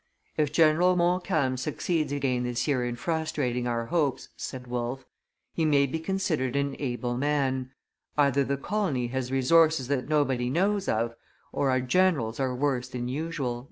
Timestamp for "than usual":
12.87-13.59